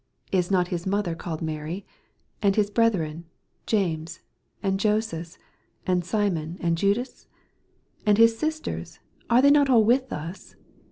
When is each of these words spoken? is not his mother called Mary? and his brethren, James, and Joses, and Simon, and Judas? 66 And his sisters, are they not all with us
is 0.31 0.49
not 0.49 0.69
his 0.69 0.87
mother 0.87 1.13
called 1.13 1.43
Mary? 1.43 1.85
and 2.41 2.55
his 2.55 2.71
brethren, 2.71 3.25
James, 3.67 4.21
and 4.63 4.79
Joses, 4.79 5.37
and 5.85 6.03
Simon, 6.03 6.57
and 6.59 6.75
Judas? 6.75 7.27
66 8.07 8.07
And 8.07 8.17
his 8.17 8.35
sisters, 8.39 8.99
are 9.29 9.43
they 9.43 9.51
not 9.51 9.69
all 9.69 9.83
with 9.83 10.11
us 10.11 10.55